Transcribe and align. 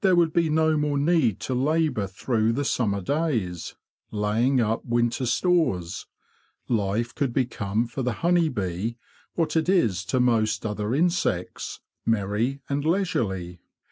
There 0.00 0.14
would 0.14 0.32
be 0.32 0.48
no 0.48 0.76
more 0.76 0.96
need 0.96 1.40
to 1.40 1.52
labour 1.52 2.06
through 2.06 2.52
the 2.52 2.64
summer 2.64 3.00
days, 3.00 3.74
laying 4.12 4.60
up 4.60 4.84
winter 4.84 5.26
stores. 5.26 6.06
Life 6.68 7.12
could 7.12 7.32
become 7.32 7.88
for 7.88 8.04
the 8.04 8.12
honey 8.22 8.48
bee 8.48 8.96
what 9.34 9.56
it 9.56 9.68
is 9.68 10.04
to 10.04 10.20
most 10.20 10.64
other 10.64 10.94
insects—merry 10.94 12.60
and 12.68 12.84
leisurely. 12.84 13.58